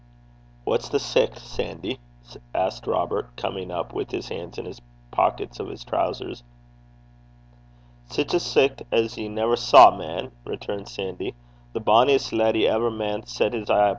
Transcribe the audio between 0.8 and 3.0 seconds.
the sicht, Sandy?' asked